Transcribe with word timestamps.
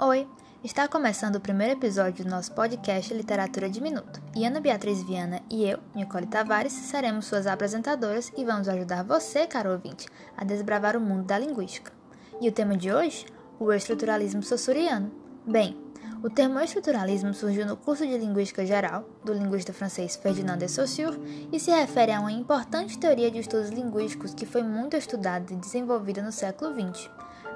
Oi, 0.00 0.26
está 0.64 0.88
começando 0.88 1.36
o 1.36 1.40
primeiro 1.40 1.74
episódio 1.74 2.24
do 2.24 2.30
nosso 2.30 2.50
podcast 2.50 3.14
Literatura 3.14 3.70
de 3.70 3.80
Minuto. 3.80 4.20
E 4.34 4.44
Ana 4.44 4.58
Beatriz 4.60 5.00
Viana 5.04 5.40
e 5.48 5.64
eu, 5.64 5.78
Nicole 5.94 6.26
Tavares, 6.26 6.72
seremos 6.72 7.26
suas 7.26 7.46
apresentadoras 7.46 8.32
e 8.36 8.44
vamos 8.44 8.68
ajudar 8.68 9.04
você, 9.04 9.46
caro 9.46 9.70
ouvinte, 9.70 10.08
a 10.36 10.44
desbravar 10.44 10.96
o 10.96 11.00
mundo 11.00 11.22
da 11.22 11.38
linguística. 11.38 11.92
E 12.40 12.48
o 12.48 12.52
tema 12.52 12.76
de 12.76 12.92
hoje? 12.92 13.24
O 13.60 13.72
estruturalismo 13.72 14.42
saussuriano. 14.42 15.12
Bem, 15.46 15.80
o 16.24 16.28
termo 16.28 16.58
estruturalismo 16.58 17.32
surgiu 17.32 17.64
no 17.64 17.76
curso 17.76 18.04
de 18.04 18.18
Linguística 18.18 18.66
Geral, 18.66 19.08
do 19.24 19.32
linguista 19.32 19.72
francês 19.72 20.16
Ferdinand 20.16 20.58
de 20.58 20.68
Saussure, 20.68 21.48
e 21.52 21.60
se 21.60 21.70
refere 21.70 22.10
a 22.10 22.20
uma 22.20 22.32
importante 22.32 22.98
teoria 22.98 23.30
de 23.30 23.38
estudos 23.38 23.70
linguísticos 23.70 24.34
que 24.34 24.44
foi 24.44 24.64
muito 24.64 24.96
estudada 24.96 25.52
e 25.52 25.56
desenvolvida 25.56 26.20
no 26.20 26.32
século 26.32 26.74
XX. 26.74 27.08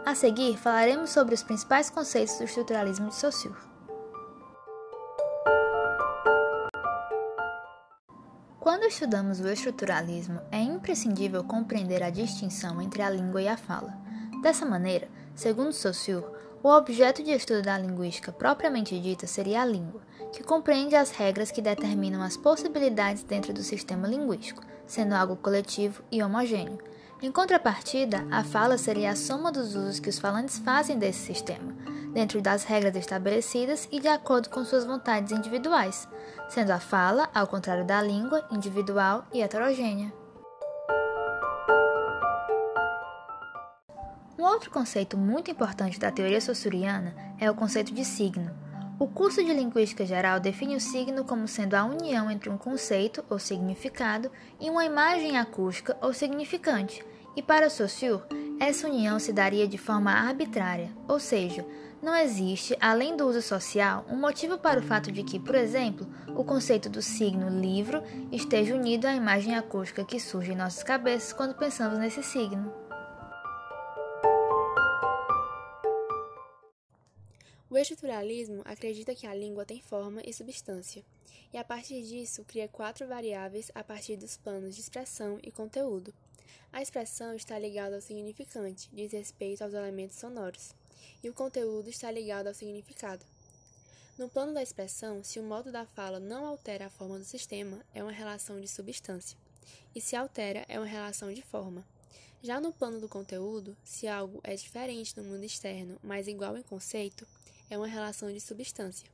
A 0.08 0.14
seguir, 0.14 0.56
falaremos 0.56 1.10
sobre 1.10 1.34
os 1.34 1.42
principais 1.42 1.90
conceitos 1.90 2.38
do 2.38 2.44
estruturalismo 2.44 3.10
de 3.10 3.14
Saussure. 3.14 3.54
Quando 8.58 8.84
estudamos 8.84 9.38
o 9.38 9.48
estruturalismo, 9.48 10.40
é 10.50 10.62
imprescindível 10.62 11.44
compreender 11.44 12.02
a 12.02 12.08
distinção 12.08 12.80
entre 12.80 13.02
a 13.02 13.10
língua 13.10 13.42
e 13.42 13.48
a 13.48 13.58
fala. 13.58 13.98
Dessa 14.40 14.64
maneira, 14.64 15.08
segundo 15.34 15.74
Saussure, 15.74 16.24
o 16.62 16.70
objeto 16.70 17.22
de 17.22 17.32
estudo 17.32 17.60
da 17.60 17.76
linguística 17.76 18.32
propriamente 18.32 18.98
dita 18.98 19.26
seria 19.26 19.60
a 19.60 19.66
língua, 19.66 20.00
que 20.32 20.42
compreende 20.42 20.96
as 20.96 21.10
regras 21.10 21.50
que 21.50 21.60
determinam 21.60 22.22
as 22.22 22.34
possibilidades 22.34 23.24
dentro 23.24 23.52
do 23.52 23.62
sistema 23.62 24.08
linguístico, 24.08 24.64
sendo 24.86 25.14
algo 25.14 25.36
coletivo 25.36 26.02
e 26.10 26.22
homogêneo, 26.22 26.78
em 27.20 27.32
contrapartida, 27.32 28.24
a 28.30 28.44
fala 28.44 28.78
seria 28.78 29.10
a 29.10 29.16
soma 29.16 29.50
dos 29.50 29.74
usos 29.74 29.98
que 29.98 30.08
os 30.08 30.20
falantes 30.20 30.58
fazem 30.58 30.96
desse 30.96 31.26
sistema, 31.26 31.74
dentro 32.12 32.40
das 32.40 32.62
regras 32.62 32.94
estabelecidas 32.94 33.88
e 33.90 33.98
de 33.98 34.06
acordo 34.06 34.48
com 34.48 34.64
suas 34.64 34.84
vontades 34.84 35.32
individuais, 35.32 36.08
sendo 36.48 36.70
a 36.70 36.78
fala, 36.78 37.28
ao 37.34 37.48
contrário 37.48 37.84
da 37.84 38.00
língua, 38.00 38.46
individual 38.52 39.26
e 39.32 39.42
heterogênea. 39.42 40.12
Um 44.38 44.44
outro 44.44 44.70
conceito 44.70 45.18
muito 45.18 45.50
importante 45.50 45.98
da 45.98 46.12
teoria 46.12 46.40
saussuriana 46.40 47.12
é 47.40 47.50
o 47.50 47.54
conceito 47.54 47.92
de 47.92 48.04
signo. 48.04 48.67
O 49.00 49.06
curso 49.06 49.44
de 49.44 49.52
Linguística 49.52 50.04
Geral 50.04 50.40
define 50.40 50.74
o 50.74 50.80
signo 50.80 51.24
como 51.24 51.46
sendo 51.46 51.74
a 51.74 51.84
união 51.84 52.28
entre 52.28 52.50
um 52.50 52.58
conceito 52.58 53.24
ou 53.30 53.38
significado 53.38 54.28
e 54.58 54.68
uma 54.68 54.84
imagem 54.84 55.38
acústica 55.38 55.96
ou 56.02 56.12
significante, 56.12 57.04
e 57.36 57.40
para 57.40 57.70
Saussure, 57.70 58.24
essa 58.58 58.88
união 58.88 59.20
se 59.20 59.32
daria 59.32 59.68
de 59.68 59.78
forma 59.78 60.10
arbitrária, 60.10 60.90
ou 61.06 61.20
seja, 61.20 61.64
não 62.02 62.14
existe, 62.16 62.76
além 62.80 63.16
do 63.16 63.24
uso 63.28 63.40
social, 63.40 64.04
um 64.08 64.16
motivo 64.16 64.58
para 64.58 64.80
o 64.80 64.82
fato 64.82 65.12
de 65.12 65.22
que, 65.22 65.38
por 65.38 65.54
exemplo, 65.54 66.04
o 66.34 66.42
conceito 66.42 66.88
do 66.88 67.00
signo 67.00 67.48
livro 67.48 68.02
esteja 68.32 68.74
unido 68.74 69.06
à 69.06 69.14
imagem 69.14 69.54
acústica 69.54 70.04
que 70.04 70.18
surge 70.18 70.52
em 70.52 70.56
nossas 70.56 70.82
cabeças 70.82 71.32
quando 71.32 71.54
pensamos 71.54 72.00
nesse 72.00 72.22
signo. 72.24 72.87
O 77.70 77.76
estruturalismo 77.76 78.62
acredita 78.64 79.14
que 79.14 79.26
a 79.26 79.34
língua 79.34 79.66
tem 79.66 79.78
forma 79.78 80.22
e 80.24 80.32
substância, 80.32 81.04
e 81.52 81.58
a 81.58 81.62
partir 81.62 82.02
disso 82.02 82.42
cria 82.44 82.66
quatro 82.66 83.06
variáveis 83.06 83.70
a 83.74 83.84
partir 83.84 84.16
dos 84.16 84.38
planos 84.38 84.74
de 84.74 84.80
expressão 84.80 85.38
e 85.42 85.50
conteúdo. 85.50 86.14
A 86.72 86.80
expressão 86.80 87.34
está 87.34 87.58
ligada 87.58 87.96
ao 87.96 88.00
significante, 88.00 88.88
diz 88.90 89.12
respeito 89.12 89.62
aos 89.62 89.74
elementos 89.74 90.16
sonoros, 90.16 90.74
e 91.22 91.28
o 91.28 91.34
conteúdo 91.34 91.90
está 91.90 92.10
ligado 92.10 92.46
ao 92.46 92.54
significado. 92.54 93.22
No 94.16 94.30
plano 94.30 94.54
da 94.54 94.62
expressão, 94.62 95.22
se 95.22 95.38
o 95.38 95.42
modo 95.42 95.70
da 95.70 95.84
fala 95.84 96.18
não 96.18 96.46
altera 96.46 96.86
a 96.86 96.90
forma 96.90 97.18
do 97.18 97.24
sistema, 97.24 97.84
é 97.94 98.02
uma 98.02 98.12
relação 98.12 98.58
de 98.58 98.66
substância, 98.66 99.36
e 99.94 100.00
se 100.00 100.16
altera, 100.16 100.64
é 100.68 100.78
uma 100.78 100.86
relação 100.86 101.34
de 101.34 101.42
forma. 101.42 101.84
Já 102.42 102.60
no 102.60 102.72
plano 102.72 102.98
do 102.98 103.08
conteúdo, 103.08 103.76
se 103.84 104.08
algo 104.08 104.40
é 104.42 104.54
diferente 104.54 105.14
no 105.16 105.24
mundo 105.24 105.44
externo, 105.44 105.98
mas 106.02 106.28
igual 106.28 106.56
em 106.56 106.62
conceito, 106.62 107.26
é 107.70 107.76
uma 107.76 107.86
relação 107.86 108.32
de 108.32 108.40
substância, 108.40 109.08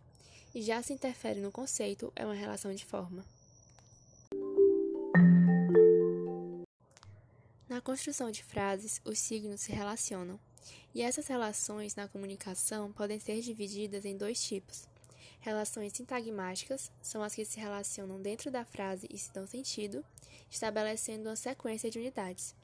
e 0.55 0.63
já 0.63 0.83
se 0.83 0.93
interfere 0.93 1.41
no 1.41 1.51
conceito, 1.51 2.13
é 2.15 2.25
uma 2.25 2.35
relação 2.35 2.75
de 2.75 2.85
forma. 2.85 3.25
Na 7.69 7.81
construção 7.81 8.31
de 8.31 8.45
frases, 8.45 9.01
os 9.05 9.19
signos 9.19 9.63
se 9.63 9.73
relacionam, 9.73 10.39
e 10.95 11.03
essas 11.03 11.27
relações 11.27 11.97
na 11.97 12.07
comunicação 12.07 12.93
podem 12.93 13.19
ser 13.19 13.41
divididas 13.41 14.05
em 14.05 14.17
dois 14.17 14.43
tipos. 14.43 14.87
Relações 15.41 15.93
sintagmáticas 15.93 16.91
são 17.03 17.23
as 17.23 17.35
que 17.35 17.45
se 17.45 17.61
relacionam 17.61 18.23
dentro 18.23 18.51
da 18.51 18.65
frase 18.65 19.07
e 19.11 19.19
se 19.19 19.33
dão 19.33 19.47
sentido, 19.47 20.05
estabelecendo 20.51 21.29
uma 21.29 21.37
sequência 21.37 21.91
de 21.91 21.99
unidades. 21.99 22.55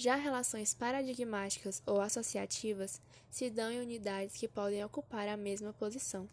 Já 0.00 0.16
relações 0.16 0.72
paradigmáticas 0.72 1.82
ou 1.84 2.00
associativas 2.00 3.02
se 3.30 3.50
dão 3.50 3.70
em 3.70 3.82
unidades 3.82 4.34
que 4.34 4.48
podem 4.48 4.82
ocupar 4.82 5.28
a 5.28 5.36
mesma 5.36 5.74
posição. 5.74 6.26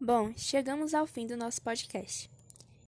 Bom, 0.00 0.34
chegamos 0.36 0.92
ao 0.92 1.06
fim 1.06 1.24
do 1.28 1.36
nosso 1.36 1.62
podcast. 1.62 2.28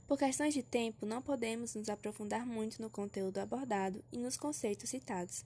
Por 0.07 0.18
questões 0.18 0.53
de 0.53 0.63
tempo, 0.63 1.06
não 1.06 1.22
podemos 1.22 1.75
nos 1.75 1.90
aprofundar 1.90 2.46
muito 2.46 2.81
no 2.81 2.90
conteúdo 2.90 3.40
abordado 3.40 4.02
e 4.09 4.18
nos 4.18 4.38
conceitos 4.38 4.90
citados, 4.90 5.44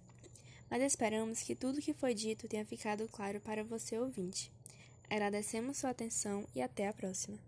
mas 0.69 0.83
esperamos 0.83 1.41
que 1.41 1.55
tudo 1.55 1.79
o 1.79 1.81
que 1.81 1.95
foi 1.95 2.13
dito 2.13 2.47
tenha 2.47 2.63
ficado 2.63 3.07
claro 3.07 3.41
para 3.41 3.63
você 3.63 3.97
ouvinte. 3.97 4.51
Agradecemos 5.09 5.79
sua 5.79 5.89
atenção 5.89 6.45
e 6.53 6.61
até 6.61 6.87
a 6.87 6.93
próxima. 6.93 7.39